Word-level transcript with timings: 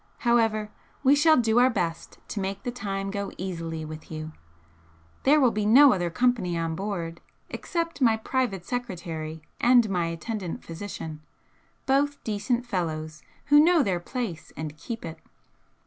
However, 0.17 0.71
we 1.03 1.15
shall 1.15 1.37
do 1.37 1.59
our 1.59 1.69
best 1.69 2.17
to 2.29 2.39
make 2.39 2.63
the 2.63 2.71
time 2.71 3.11
go 3.11 3.31
easily 3.37 3.85
with 3.85 4.09
you. 4.09 4.31
There 5.25 5.39
will 5.39 5.51
be 5.51 5.63
no 5.63 5.93
other 5.93 6.09
company 6.09 6.57
on 6.57 6.73
board 6.73 7.21
except 7.51 8.01
my 8.01 8.17
private 8.17 8.65
secretary 8.65 9.43
and 9.59 9.87
my 9.91 10.07
attendant 10.07 10.63
physician, 10.63 11.21
both 11.85 12.17
decent 12.23 12.65
fellows 12.65 13.21
who 13.45 13.59
know 13.63 13.83
their 13.83 13.99
place 13.99 14.51
and 14.57 14.75
keep 14.75 15.05
it." 15.05 15.19